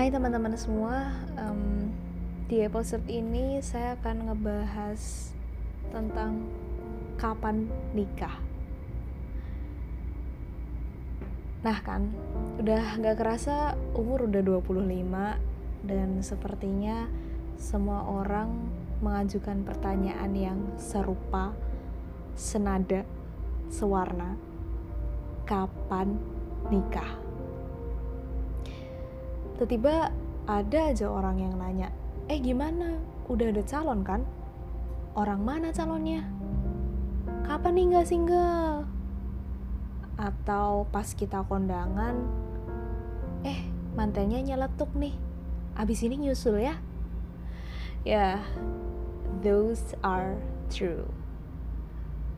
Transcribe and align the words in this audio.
Hai 0.00 0.08
teman-teman 0.08 0.56
semua, 0.56 1.12
um, 1.36 1.92
di 2.48 2.64
episode 2.64 3.04
ini 3.04 3.60
saya 3.60 4.00
akan 4.00 4.32
ngebahas 4.32 5.28
tentang 5.92 6.48
kapan 7.20 7.68
nikah. 7.92 8.40
Nah 11.60 11.84
kan, 11.84 12.16
udah 12.56 12.96
gak 12.96 13.20
kerasa 13.20 13.76
umur 13.92 14.24
udah 14.24 14.40
25 14.40 15.84
dan 15.84 16.08
sepertinya 16.24 17.04
semua 17.60 18.00
orang 18.08 18.72
mengajukan 19.04 19.68
pertanyaan 19.68 20.32
yang 20.32 20.60
serupa, 20.80 21.52
senada, 22.40 23.04
sewarna. 23.68 24.32
Kapan 25.44 26.16
nikah? 26.72 27.29
Tiba-tiba 29.60 30.08
ada 30.48 30.88
aja 30.88 31.04
orang 31.12 31.36
yang 31.36 31.52
nanya 31.60 31.92
eh 32.32 32.40
gimana? 32.40 32.96
Udah 33.28 33.52
ada 33.52 33.60
calon 33.60 34.00
kan? 34.00 34.24
Orang 35.12 35.44
mana 35.44 35.68
calonnya? 35.68 36.24
Kapan 37.44 37.76
nih 37.76 37.84
nggak 37.92 38.08
single? 38.08 38.88
Atau 40.16 40.88
pas 40.88 41.12
kita 41.12 41.44
kondangan 41.44 42.24
eh 43.44 43.68
mantelnya 43.92 44.40
nyeletuk 44.40 44.88
nih 44.96 45.12
abis 45.76 46.08
ini 46.08 46.24
nyusul 46.24 46.56
ya. 46.56 46.80
Ya 48.00 48.08
yeah, 48.08 48.36
those 49.44 49.92
are 50.00 50.40
true. 50.72 51.04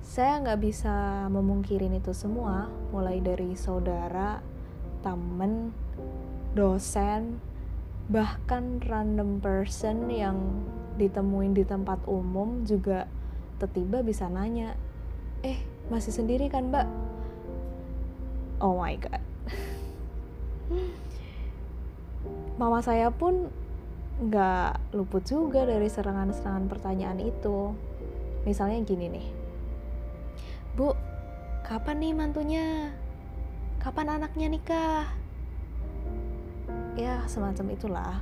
Saya 0.02 0.42
nggak 0.42 0.59
bisa 0.59 1.30
memungkirin 1.30 1.95
itu 1.95 2.10
semua 2.10 2.66
mulai 2.90 3.23
dari 3.23 3.54
saudara 3.54 4.42
temen 5.07 5.70
dosen, 6.52 7.40
bahkan 8.12 8.80
random 8.84 9.40
person 9.40 10.12
yang 10.12 10.36
ditemuin 11.00 11.56
di 11.56 11.64
tempat 11.64 12.04
umum 12.04 12.68
juga 12.68 13.08
tiba-tiba 13.62 14.02
bisa 14.02 14.26
nanya, 14.26 14.74
eh 15.46 15.62
masih 15.86 16.10
sendiri 16.10 16.50
kan 16.50 16.66
mbak? 16.74 16.90
Oh 18.58 18.74
my 18.74 18.98
god. 18.98 19.23
Mama 22.60 22.82
saya 22.82 23.14
pun 23.14 23.54
nggak 24.18 24.95
luput 24.98 25.23
juga 25.23 25.62
dari 25.62 25.86
serangan-serangan 25.86 26.66
pertanyaan 26.66 27.23
itu. 27.23 27.70
Misalnya 28.42 28.82
gini 28.82 29.06
nih, 29.06 29.26
Bu, 30.74 30.90
kapan 31.62 32.02
nih 32.02 32.12
mantunya? 32.18 32.90
Kapan 33.78 34.18
anaknya 34.18 34.50
nikah? 34.50 35.21
Ya 36.96 37.24
semacam 37.24 37.66
itulah. 37.73 38.15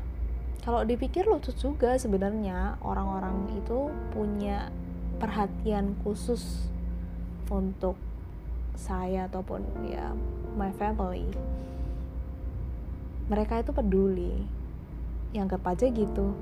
Kalau 0.60 0.84
dipikir 0.84 1.24
lucu 1.24 1.56
juga 1.56 1.96
sebenarnya 1.96 2.76
orang-orang 2.84 3.48
itu 3.56 3.88
punya 4.12 4.68
perhatian 5.16 5.96
khusus 6.04 6.68
untuk 7.48 7.96
saya 8.76 9.26
ataupun 9.26 9.64
ya 9.88 10.12
my 10.54 10.72
family. 10.76 11.24
Mereka 13.32 13.64
itu 13.64 13.72
peduli. 13.72 14.34
Yang 15.30 15.44
anggap 15.46 15.62
aja 15.72 15.86
gitu. 15.88 16.34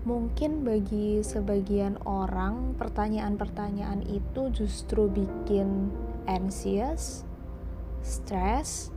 Mungkin 0.00 0.64
bagi 0.64 1.20
sebagian 1.20 2.00
orang 2.08 2.72
pertanyaan-pertanyaan 2.80 4.00
itu 4.04 4.48
justru 4.52 5.12
bikin 5.12 5.92
anxious, 6.24 7.24
stress, 8.00 8.88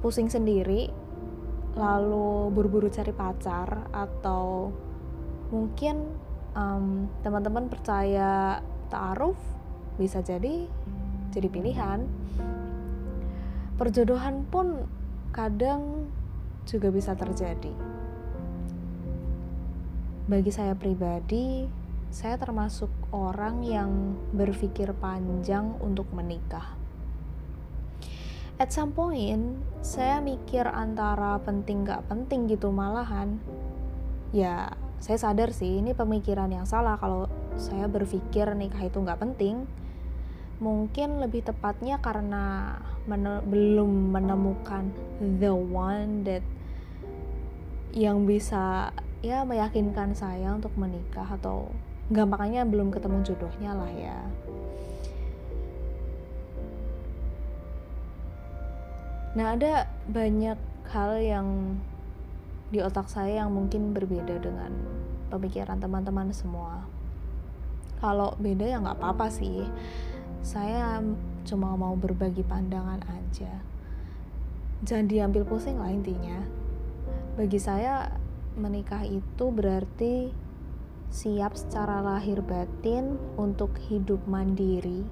pusing 0.00 0.28
sendiri 0.28 0.88
lalu 1.76 2.48
buru-buru 2.56 2.88
cari 2.88 3.12
pacar 3.12 3.92
atau 3.92 4.72
mungkin 5.52 6.08
um, 6.56 7.06
teman-teman 7.20 7.68
percaya 7.68 8.64
taaruf 8.88 9.36
bisa 10.00 10.24
jadi 10.24 10.64
jadi 11.36 11.48
pilihan. 11.52 12.00
Perjodohan 13.76 14.48
pun 14.48 14.88
kadang 15.36 16.08
juga 16.64 16.88
bisa 16.88 17.12
terjadi. 17.12 17.76
Bagi 20.26 20.50
saya 20.50 20.72
pribadi 20.72 21.68
saya 22.08 22.40
termasuk 22.40 22.88
orang 23.12 23.60
yang 23.60 24.16
berpikir 24.32 24.96
panjang 24.96 25.76
untuk 25.84 26.08
menikah 26.16 26.85
at 28.56 28.72
some 28.72 28.96
point 28.96 29.60
saya 29.84 30.18
mikir 30.24 30.64
antara 30.64 31.36
penting 31.44 31.84
gak 31.84 32.08
penting 32.08 32.48
gitu 32.48 32.72
malahan. 32.72 33.36
Ya 34.32 34.74
saya 34.98 35.20
sadar 35.20 35.52
sih 35.52 35.84
ini 35.84 35.92
pemikiran 35.92 36.48
yang 36.48 36.64
salah 36.64 36.96
kalau 36.96 37.28
saya 37.60 37.86
berpikir 37.86 38.48
nikah 38.56 38.88
itu 38.88 38.98
gak 39.04 39.20
penting. 39.20 39.68
Mungkin 40.56 41.20
lebih 41.20 41.44
tepatnya 41.44 42.00
karena 42.00 42.76
men 43.04 43.44
belum 43.44 44.16
menemukan 44.16 44.88
the 45.20 45.52
one 45.52 46.24
that 46.24 46.42
yang 47.92 48.24
bisa 48.24 48.90
ya 49.20 49.44
meyakinkan 49.44 50.16
saya 50.16 50.56
untuk 50.56 50.72
menikah 50.80 51.28
atau 51.28 51.68
gampangnya 52.12 52.62
belum 52.64 52.94
ketemu 52.94 53.24
jodohnya 53.26 53.72
lah 53.74 53.90
ya 53.90 54.18
Nah, 59.36 59.52
ada 59.52 59.84
banyak 60.08 60.56
hal 60.88 61.20
yang 61.20 61.76
di 62.72 62.80
otak 62.80 63.12
saya 63.12 63.44
yang 63.44 63.52
mungkin 63.52 63.92
berbeda 63.92 64.40
dengan 64.40 64.72
pemikiran 65.28 65.76
teman-teman 65.76 66.32
semua. 66.32 66.88
Kalau 68.00 68.32
beda 68.40 68.64
ya 68.64 68.80
nggak 68.80 68.96
apa-apa 68.96 69.28
sih. 69.28 69.68
Saya 70.40 71.04
cuma 71.44 71.76
mau 71.76 71.92
berbagi 71.92 72.40
pandangan 72.48 73.04
aja. 73.12 73.60
Jangan 74.88 75.04
diambil 75.04 75.44
pusing 75.44 75.76
lah 75.76 75.92
intinya. 75.92 76.40
Bagi 77.36 77.60
saya 77.60 78.16
menikah 78.56 79.04
itu 79.04 79.52
berarti 79.52 80.32
siap 81.12 81.60
secara 81.60 82.00
lahir 82.00 82.40
batin 82.40 83.20
untuk 83.36 83.76
hidup 83.92 84.24
mandiri 84.24 85.04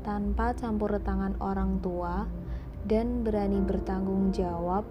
tanpa 0.00 0.56
campur 0.56 0.96
tangan 0.96 1.36
orang 1.44 1.76
tua 1.84 2.39
dan 2.84 3.26
berani 3.26 3.60
bertanggung 3.60 4.32
jawab 4.32 4.88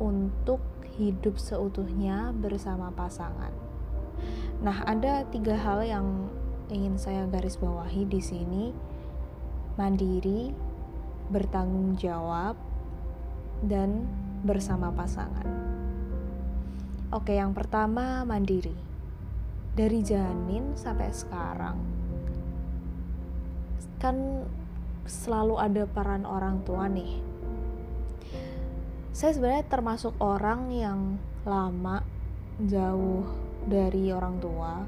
untuk 0.00 0.60
hidup 0.96 1.36
seutuhnya 1.36 2.32
bersama 2.32 2.88
pasangan. 2.92 3.52
Nah, 4.64 4.80
ada 4.88 5.28
tiga 5.28 5.56
hal 5.60 5.84
yang 5.84 6.32
ingin 6.72 6.96
saya 6.96 7.28
garis 7.28 7.60
bawahi 7.60 8.08
di 8.08 8.20
sini: 8.24 8.72
mandiri, 9.76 10.56
bertanggung 11.28 12.00
jawab, 12.00 12.56
dan 13.60 14.08
bersama 14.44 14.88
pasangan. 14.92 15.44
Oke, 17.12 17.36
yang 17.36 17.52
pertama 17.52 18.24
mandiri. 18.24 18.74
Dari 19.76 20.00
janin 20.00 20.72
sampai 20.72 21.12
sekarang, 21.12 21.76
kan 24.00 24.48
selalu 25.04 25.60
ada 25.60 25.84
peran 25.84 26.24
orang 26.24 26.64
tua 26.64 26.88
nih. 26.88 27.25
Saya 29.16 29.32
sebenarnya 29.32 29.64
termasuk 29.64 30.12
orang 30.20 30.68
yang 30.76 31.16
lama 31.48 32.04
jauh 32.60 33.24
dari 33.64 34.12
orang 34.12 34.36
tua. 34.44 34.84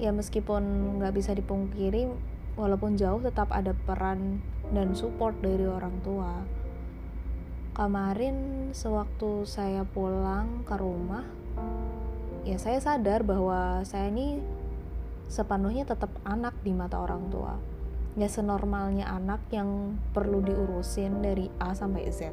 Ya 0.00 0.16
meskipun 0.16 0.96
nggak 0.96 1.12
bisa 1.12 1.36
dipungkiri, 1.36 2.08
walaupun 2.56 2.96
jauh 2.96 3.20
tetap 3.20 3.52
ada 3.52 3.76
peran 3.84 4.40
dan 4.72 4.96
support 4.96 5.36
dari 5.44 5.68
orang 5.68 5.92
tua. 6.00 6.40
Kemarin 7.76 8.72
sewaktu 8.72 9.44
saya 9.44 9.84
pulang 9.84 10.64
ke 10.64 10.80
rumah, 10.80 11.28
ya 12.48 12.56
saya 12.56 12.80
sadar 12.80 13.28
bahwa 13.28 13.84
saya 13.84 14.08
ini 14.08 14.40
sepenuhnya 15.28 15.84
tetap 15.84 16.08
anak 16.24 16.56
di 16.64 16.72
mata 16.72 16.96
orang 16.96 17.28
tua 17.28 17.60
ya 18.14 18.30
senormalnya 18.30 19.10
anak 19.10 19.42
yang 19.50 19.98
perlu 20.14 20.38
diurusin 20.38 21.18
dari 21.18 21.50
A 21.58 21.74
sampai 21.74 22.06
Z. 22.14 22.30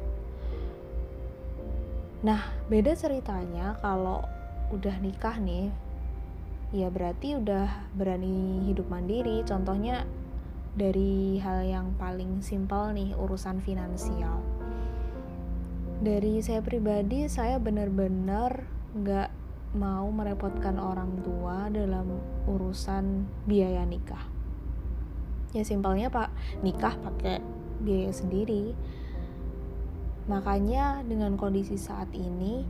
Nah, 2.22 2.40
beda 2.70 2.94
ceritanya 2.94 3.78
kalau 3.82 4.22
udah 4.70 4.96
nikah 5.02 5.36
nih, 5.42 5.74
ya 6.70 6.86
berarti 6.88 7.34
udah 7.38 7.90
berani 7.98 8.62
hidup 8.66 8.86
mandiri. 8.86 9.42
Contohnya 9.42 10.06
dari 10.78 11.42
hal 11.42 11.66
yang 11.66 11.86
paling 11.98 12.40
simpel 12.40 12.94
nih, 12.94 13.12
urusan 13.18 13.58
finansial. 13.60 14.38
Dari 16.02 16.42
saya 16.42 16.62
pribadi, 16.62 17.26
saya 17.26 17.58
benar-benar 17.58 18.66
nggak 18.94 19.30
mau 19.78 20.04
merepotkan 20.12 20.76
orang 20.76 21.22
tua 21.24 21.72
dalam 21.72 22.20
urusan 22.44 23.24
biaya 23.48 23.88
nikah 23.88 24.42
ya 25.52 25.62
simpelnya 25.64 26.08
pak 26.08 26.32
nikah 26.64 26.96
pakai 26.96 27.40
biaya 27.84 28.12
sendiri 28.12 28.72
Makanya 30.30 31.02
dengan 31.02 31.34
kondisi 31.34 31.74
saat 31.74 32.10
ini, 32.14 32.62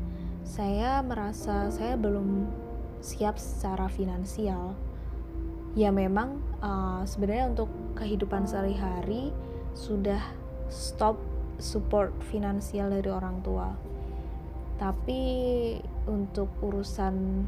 saya 0.43 1.05
merasa 1.05 1.69
saya 1.69 2.01
belum 2.01 2.49
siap 3.05 3.37
secara 3.37 3.91
finansial. 3.93 4.73
Ya 5.77 5.89
memang 5.89 6.41
uh, 6.61 7.05
sebenarnya 7.05 7.53
untuk 7.53 7.69
kehidupan 7.97 8.45
sehari-hari 8.45 9.33
sudah 9.73 10.21
stop 10.69 11.17
support 11.61 12.13
finansial 12.29 12.89
dari 12.89 13.09
orang 13.09 13.41
tua. 13.45 13.73
Tapi 14.81 15.21
untuk 16.09 16.49
urusan 16.61 17.45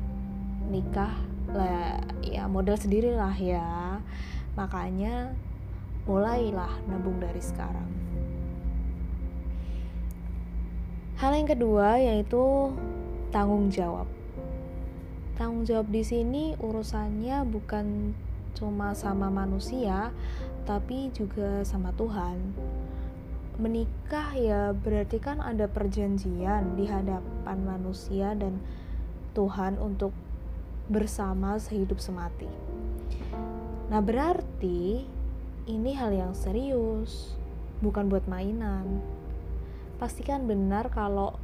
nikah 0.68 1.12
lah 1.52 2.00
ya 2.24 2.48
modal 2.48 2.76
sendirilah 2.76 3.36
ya. 3.36 4.00
Makanya 4.56 5.32
mulailah 6.04 6.70
nabung 6.88 7.20
dari 7.20 7.40
sekarang. 7.40 8.13
Hal 11.14 11.30
yang 11.30 11.46
kedua 11.46 11.94
yaitu 12.02 12.74
tanggung 13.30 13.70
jawab. 13.70 14.10
Tanggung 15.38 15.62
jawab 15.62 15.86
di 15.86 16.02
sini 16.02 16.58
urusannya 16.58 17.46
bukan 17.46 18.18
cuma 18.58 18.98
sama 18.98 19.30
manusia, 19.30 20.10
tapi 20.66 21.14
juga 21.14 21.62
sama 21.62 21.94
Tuhan. 21.94 22.38
Menikah 23.62 24.34
ya 24.34 24.74
berarti 24.74 25.22
kan 25.22 25.38
ada 25.38 25.70
perjanjian 25.70 26.74
di 26.74 26.90
hadapan 26.90 27.58
manusia 27.62 28.34
dan 28.34 28.58
Tuhan 29.38 29.78
untuk 29.78 30.10
bersama 30.90 31.62
sehidup 31.62 32.02
semati. 32.02 32.50
Nah, 33.86 34.02
berarti 34.02 35.06
ini 35.70 35.90
hal 35.94 36.10
yang 36.10 36.34
serius, 36.34 37.38
bukan 37.78 38.10
buat 38.10 38.26
mainan 38.26 38.98
pastikan 39.96 40.50
benar 40.50 40.90
kalau 40.90 41.38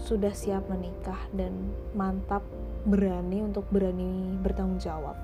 sudah 0.00 0.32
siap 0.32 0.64
menikah 0.72 1.20
dan 1.36 1.76
mantap 1.92 2.40
berani 2.88 3.44
untuk 3.44 3.68
berani 3.68 4.34
bertanggung 4.40 4.80
jawab. 4.80 5.16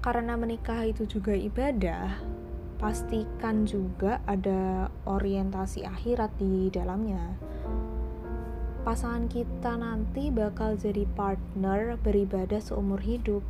Karena 0.00 0.38
menikah 0.38 0.86
itu 0.86 1.04
juga 1.04 1.36
ibadah, 1.36 2.22
pastikan 2.80 3.68
juga 3.68 4.22
ada 4.24 4.88
orientasi 5.04 5.84
akhirat 5.84 6.32
di 6.40 6.72
dalamnya. 6.72 7.36
Pasangan 8.80 9.28
kita 9.28 9.76
nanti 9.76 10.32
bakal 10.32 10.80
jadi 10.80 11.04
partner 11.12 12.00
beribadah 12.00 12.64
seumur 12.64 13.02
hidup. 13.04 13.44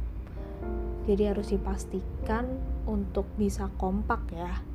Jadi 1.07 1.23
harus 1.23 1.55
dipastikan 1.55 2.51
untuk 2.91 3.31
bisa 3.39 3.71
kompak 3.79 4.27
ya 4.35 4.70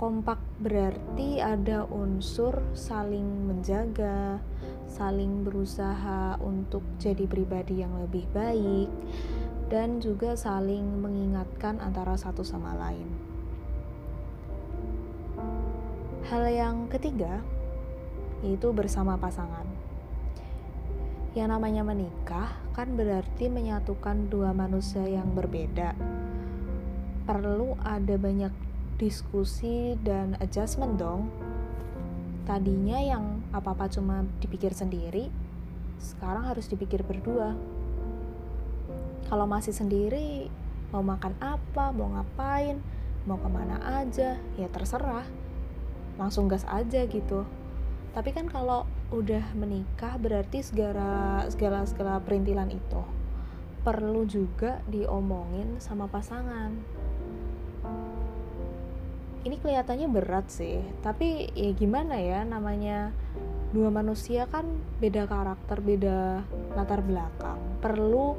kompak 0.00 0.40
berarti 0.64 1.44
ada 1.44 1.84
unsur 1.84 2.56
saling 2.72 3.44
menjaga, 3.44 4.40
saling 4.88 5.44
berusaha 5.44 6.40
untuk 6.40 6.80
jadi 6.96 7.28
pribadi 7.28 7.84
yang 7.84 7.92
lebih 8.00 8.24
baik, 8.32 8.88
dan 9.68 10.00
juga 10.00 10.40
saling 10.40 11.04
mengingatkan 11.04 11.84
antara 11.84 12.16
satu 12.16 12.40
sama 12.40 12.72
lain. 12.80 13.04
Hal 16.32 16.48
yang 16.48 16.88
ketiga 16.88 17.44
yaitu 18.40 18.72
bersama 18.72 19.20
pasangan. 19.20 19.68
Yang 21.36 21.48
namanya 21.52 21.84
menikah 21.84 22.48
kan 22.72 22.96
berarti 22.96 23.52
menyatukan 23.52 24.32
dua 24.32 24.56
manusia 24.56 25.04
yang 25.04 25.36
berbeda. 25.36 25.92
Perlu 27.28 27.76
ada 27.84 28.16
banyak 28.16 28.69
diskusi 29.00 29.96
dan 30.04 30.36
adjustment 30.44 31.00
dong. 31.00 31.32
Tadinya 32.44 33.00
yang 33.00 33.40
apa-apa 33.56 33.88
cuma 33.88 34.28
dipikir 34.44 34.76
sendiri, 34.76 35.32
sekarang 35.96 36.44
harus 36.44 36.68
dipikir 36.68 37.00
berdua. 37.00 37.56
Kalau 39.32 39.48
masih 39.48 39.72
sendiri, 39.72 40.52
mau 40.92 41.00
makan 41.00 41.32
apa, 41.40 41.96
mau 41.96 42.12
ngapain, 42.12 42.76
mau 43.24 43.40
ke 43.40 43.48
mana 43.48 43.80
aja, 44.04 44.36
ya 44.60 44.68
terserah. 44.68 45.24
Langsung 46.20 46.52
gas 46.52 46.68
aja 46.68 47.08
gitu. 47.08 47.48
Tapi 48.12 48.36
kan 48.36 48.52
kalau 48.52 48.84
udah 49.16 49.56
menikah 49.56 50.20
berarti 50.20 50.60
segala 50.60 51.42
segala 51.48 51.82
segala 51.88 52.22
perintilan 52.22 52.70
itu 52.70 53.02
perlu 53.80 54.28
juga 54.28 54.84
diomongin 54.86 55.80
sama 55.82 56.06
pasangan 56.06 56.99
ini 59.44 59.56
kelihatannya 59.56 60.08
berat 60.12 60.52
sih. 60.52 60.80
Tapi 61.00 61.48
ya 61.56 61.70
gimana 61.72 62.20
ya 62.20 62.44
namanya 62.44 63.14
dua 63.70 63.88
manusia 63.88 64.50
kan 64.50 64.66
beda 64.98 65.24
karakter 65.30 65.80
beda 65.80 66.44
latar 66.76 67.00
belakang. 67.00 67.60
Perlu 67.80 68.36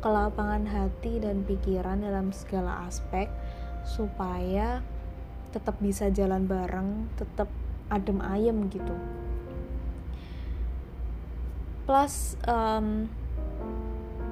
kelapangan 0.00 0.64
hati 0.64 1.20
dan 1.20 1.44
pikiran 1.44 2.00
dalam 2.00 2.32
segala 2.32 2.88
aspek 2.88 3.28
supaya 3.84 4.80
tetap 5.52 5.76
bisa 5.82 6.08
jalan 6.08 6.48
bareng 6.48 7.10
tetap 7.20 7.50
adem 7.92 8.22
ayem 8.24 8.70
gitu. 8.72 8.96
Plus 11.84 12.38
um, 12.46 13.10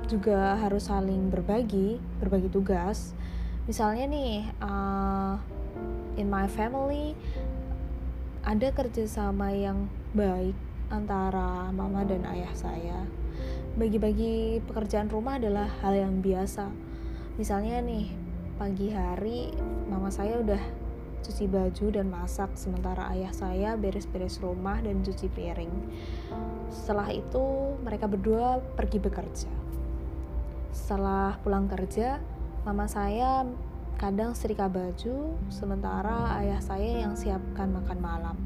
juga 0.09 0.57
harus 0.57 0.89
saling 0.89 1.29
berbagi 1.29 2.01
berbagi 2.23 2.49
tugas. 2.49 3.13
Misalnya 3.69 4.09
nih 4.09 4.49
uh, 4.65 5.37
in 6.19 6.27
my 6.27 6.51
family 6.51 7.15
ada 8.43 8.75
kerjasama 8.75 9.55
yang 9.55 9.87
baik 10.13 10.59
antara 10.91 11.71
mama 11.71 12.03
dan 12.03 12.27
ayah 12.27 12.51
saya. 12.57 13.07
Bagi-bagi 13.79 14.59
pekerjaan 14.67 15.07
rumah 15.07 15.39
adalah 15.39 15.71
hal 15.85 15.95
yang 15.95 16.19
biasa. 16.19 16.67
Misalnya 17.39 17.79
nih, 17.85 18.11
pagi 18.59 18.91
hari 18.91 19.55
mama 19.87 20.11
saya 20.11 20.43
udah 20.43 20.59
cuci 21.23 21.45
baju 21.47 21.87
dan 21.93 22.09
masak 22.09 22.51
sementara 22.57 23.07
ayah 23.15 23.31
saya 23.31 23.77
beres-beres 23.77 24.41
rumah 24.43 24.81
dan 24.83 25.05
cuci 25.05 25.29
piring. 25.31 25.75
Setelah 26.73 27.13
itu 27.13 27.77
mereka 27.85 28.11
berdua 28.11 28.59
pergi 28.75 28.99
bekerja. 28.99 29.53
Setelah 30.73 31.37
pulang 31.45 31.69
kerja, 31.69 32.19
mama 32.65 32.89
saya 32.89 33.45
kadang 33.99 34.31
setrika 34.33 34.71
baju 34.71 35.35
sementara 35.51 36.39
ayah 36.39 36.63
saya 36.63 37.03
yang 37.03 37.19
siapkan 37.19 37.75
makan 37.75 37.99
malam. 37.99 38.37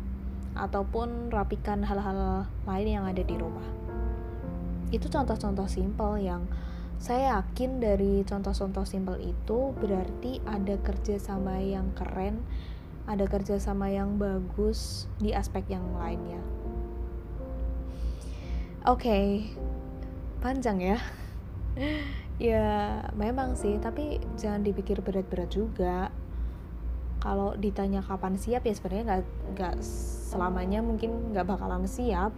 Ataupun 0.56 1.28
rapikan 1.32 1.84
hal-hal 1.84 2.48
lain 2.64 2.88
yang 2.88 3.04
ada 3.04 3.20
di 3.20 3.36
rumah. 3.36 3.64
Itu 4.88 5.12
contoh-contoh 5.12 5.68
simpel 5.68 6.20
yang 6.24 6.48
saya 6.96 7.40
yakin 7.40 7.82
dari 7.82 8.24
contoh-contoh 8.24 8.88
simpel 8.88 9.20
itu 9.20 9.76
berarti 9.76 10.38
ada 10.48 10.78
kerjasama 10.80 11.58
yang 11.58 11.90
keren 11.98 12.40
ada 13.10 13.26
kerjasama 13.26 13.90
yang 13.90 14.14
bagus 14.14 15.10
di 15.18 15.34
aspek 15.34 15.66
yang 15.66 15.82
lainnya. 15.98 16.38
Oke 18.86 19.02
okay. 19.02 19.26
panjang 20.38 20.78
ya 20.78 20.98
ya 22.42 23.06
memang 23.14 23.54
sih 23.54 23.78
tapi 23.78 24.18
jangan 24.34 24.66
dipikir 24.66 24.98
berat-berat 24.98 25.54
juga. 25.54 26.10
Kalau 27.22 27.54
ditanya 27.54 28.02
kapan 28.02 28.34
siap 28.34 28.66
ya 28.66 28.74
sebenarnya 28.74 29.04
nggak 29.06 29.22
nggak 29.54 29.76
selamanya 30.34 30.82
mungkin 30.82 31.30
nggak 31.30 31.46
bakalan 31.46 31.86
siap. 31.86 32.34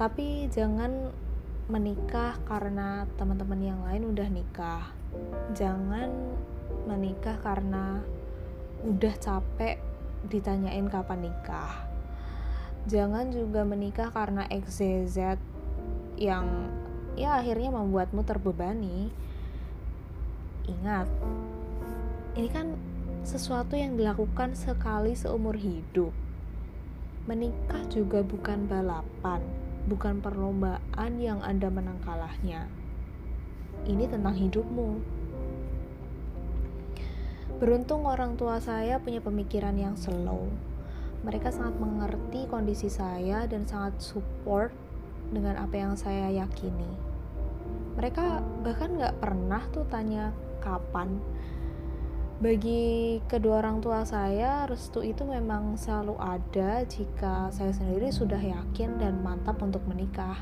Tapi 0.00 0.48
jangan 0.48 1.12
menikah 1.68 2.40
karena 2.48 3.04
teman-teman 3.20 3.60
yang 3.60 3.80
lain 3.84 4.08
udah 4.08 4.28
nikah. 4.32 4.88
Jangan 5.52 6.08
menikah 6.88 7.36
karena 7.44 8.00
udah 8.88 9.14
capek 9.20 9.76
ditanyain 10.32 10.88
kapan 10.88 11.28
nikah. 11.28 11.84
Jangan 12.88 13.28
juga 13.34 13.68
menikah 13.68 14.08
karena 14.14 14.48
XZZ 14.48 15.36
yang 16.16 16.72
ya 17.16 17.40
akhirnya 17.40 17.72
membuatmu 17.72 18.22
terbebani. 18.22 19.08
Ingat, 20.68 21.08
ini 22.36 22.48
kan 22.52 22.76
sesuatu 23.24 23.74
yang 23.74 23.96
dilakukan 23.96 24.52
sekali 24.54 25.16
seumur 25.16 25.56
hidup. 25.56 26.12
Menikah 27.26 27.82
juga 27.90 28.22
bukan 28.22 28.70
balapan, 28.70 29.42
bukan 29.90 30.22
perlombaan 30.22 31.12
yang 31.18 31.42
Anda 31.42 31.72
menang 31.72 31.98
kalahnya. 32.06 32.70
Ini 33.88 34.06
tentang 34.06 34.36
hidupmu. 34.36 34.90
Beruntung 37.56 38.04
orang 38.04 38.36
tua 38.36 38.60
saya 38.60 39.00
punya 39.00 39.24
pemikiran 39.24 39.74
yang 39.80 39.96
slow. 39.96 40.46
Mereka 41.24 41.50
sangat 41.50 41.80
mengerti 41.80 42.44
kondisi 42.46 42.92
saya 42.92 43.48
dan 43.48 43.64
sangat 43.64 43.98
support 43.98 44.70
dengan 45.30 45.58
apa 45.58 45.74
yang 45.74 45.94
saya 45.98 46.30
yakini. 46.30 46.90
Mereka 47.96 48.44
bahkan 48.62 48.94
nggak 48.94 49.18
pernah 49.18 49.62
tuh 49.72 49.88
tanya 49.88 50.30
kapan. 50.60 51.18
Bagi 52.36 53.16
kedua 53.24 53.64
orang 53.64 53.80
tua 53.80 54.04
saya 54.04 54.68
restu 54.68 55.00
itu 55.00 55.24
memang 55.24 55.80
selalu 55.80 56.20
ada 56.20 56.84
jika 56.84 57.48
saya 57.48 57.72
sendiri 57.72 58.12
sudah 58.12 58.36
yakin 58.36 59.00
dan 59.00 59.24
mantap 59.24 59.56
untuk 59.64 59.80
menikah. 59.88 60.36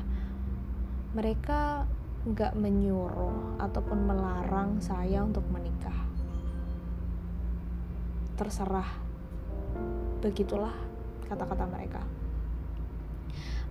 Mereka 1.15 1.87
nggak 2.27 2.53
menyuruh 2.59 3.63
ataupun 3.63 4.03
melarang 4.03 4.83
saya 4.83 5.23
untuk 5.23 5.47
menikah. 5.47 5.95
Terserah. 8.35 8.91
Begitulah 10.19 10.75
kata-kata 11.31 11.63
mereka 11.71 12.03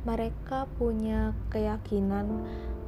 mereka 0.04 0.68
punya 0.76 1.32
keyakinan 1.48 2.44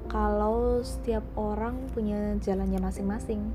kalau 0.06 0.80
setiap 0.84 1.24
orang 1.34 1.88
punya 1.92 2.36
jalannya 2.40 2.78
masing-masing 2.78 3.52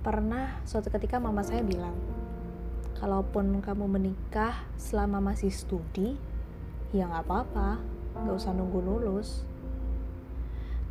pernah 0.00 0.56
suatu 0.64 0.88
ketika 0.88 1.20
mama 1.20 1.44
saya 1.44 1.60
bilang, 1.60 1.92
kalaupun 2.96 3.60
kamu 3.60 3.84
menikah 3.84 4.64
selama 4.80 5.20
masih 5.20 5.52
studi, 5.52 6.16
ya 6.96 7.04
nggak 7.04 7.28
apa-apa, 7.28 7.76
nggak 8.16 8.36
usah 8.36 8.56
nunggu 8.56 8.80
lulus. 8.80 9.44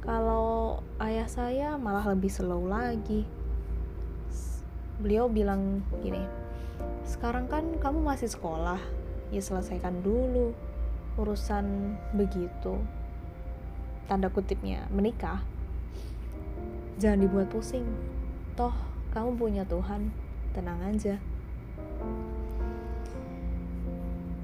Kalau 0.06 0.80
ayah 1.02 1.26
saya 1.26 1.76
malah 1.82 2.06
lebih 2.14 2.30
slow 2.30 2.70
lagi. 2.70 3.26
Beliau 5.02 5.26
bilang 5.26 5.82
gini, 6.06 6.22
sekarang 7.02 7.50
kan 7.50 7.66
kamu 7.82 8.06
masih 8.06 8.30
sekolah, 8.30 8.78
ya 9.30 9.42
selesaikan 9.42 10.02
dulu 10.02 10.54
urusan 11.18 11.98
begitu. 12.16 12.80
Tanda 14.10 14.30
kutipnya 14.30 14.90
menikah. 14.90 15.42
Jangan 16.98 17.20
dibuat 17.24 17.48
pusing. 17.54 17.86
Toh 18.58 18.74
kamu 19.10 19.38
punya 19.38 19.64
Tuhan, 19.66 20.14
tenang 20.54 20.82
aja. 20.86 21.18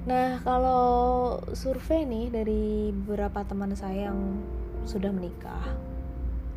Nah, 0.06 0.38
kalau 0.46 0.86
survei 1.50 2.06
nih 2.06 2.30
dari 2.30 2.94
beberapa 2.94 3.42
teman 3.42 3.74
saya 3.74 4.10
yang 4.10 4.38
sudah 4.86 5.10
menikah, 5.10 5.66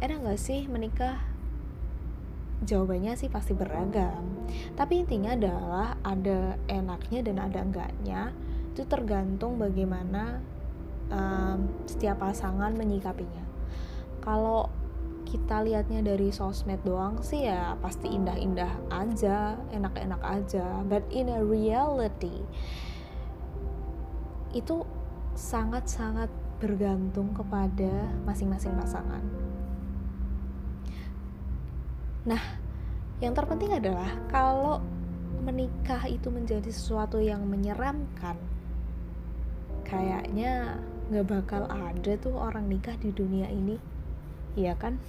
enak 0.06 0.22
gak 0.22 0.38
sih 0.38 0.70
menikah? 0.70 1.29
Jawabannya 2.66 3.16
sih 3.16 3.32
pasti 3.32 3.56
beragam. 3.56 4.48
Tapi 4.76 5.06
intinya 5.06 5.36
adalah 5.36 5.88
ada 6.04 6.60
enaknya 6.68 7.20
dan 7.24 7.38
ada 7.40 7.60
enggaknya. 7.64 8.22
Itu 8.76 8.84
tergantung 8.88 9.60
bagaimana 9.60 10.44
um, 11.12 11.72
setiap 11.88 12.20
pasangan 12.24 12.76
menyikapinya. 12.76 13.44
Kalau 14.20 14.68
kita 15.30 15.62
lihatnya 15.62 16.02
dari 16.02 16.34
sosmed 16.34 16.82
doang 16.82 17.22
sih 17.22 17.46
ya 17.46 17.78
pasti 17.78 18.10
indah-indah 18.10 18.90
aja, 18.90 19.56
enak-enak 19.70 20.22
aja. 20.26 20.82
But 20.90 21.06
in 21.14 21.30
a 21.30 21.40
reality 21.46 22.42
itu 24.50 24.82
sangat-sangat 25.38 26.28
bergantung 26.58 27.32
kepada 27.38 28.10
masing-masing 28.26 28.74
pasangan. 28.76 29.39
Nah, 32.30 32.44
yang 33.26 33.34
terpenting 33.34 33.74
adalah 33.74 34.14
kalau 34.30 34.78
menikah 35.42 36.06
itu 36.06 36.30
menjadi 36.30 36.70
sesuatu 36.70 37.18
yang 37.18 37.42
menyeramkan, 37.50 38.38
kayaknya 39.82 40.78
nggak 41.10 41.26
bakal 41.26 41.66
ada 41.66 42.14
tuh 42.22 42.38
orang 42.38 42.70
nikah 42.70 42.94
di 43.02 43.10
dunia 43.10 43.50
ini. 43.50 43.82
Iya 44.54 44.78
kan? 44.78 45.02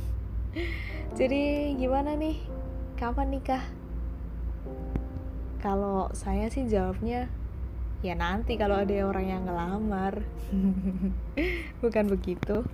Jadi 1.21 1.77
gimana 1.77 2.17
nih? 2.17 2.41
Kapan 2.97 3.37
nikah? 3.37 3.69
Kalau 5.61 6.09
saya 6.17 6.49
sih 6.49 6.65
jawabnya 6.73 7.29
ya 8.01 8.17
nanti 8.17 8.57
kalau 8.57 8.81
ada 8.81 8.97
orang 9.05 9.27
yang 9.29 9.43
ngelamar. 9.45 10.25
Bukan 11.85 12.09
begitu 12.09 12.65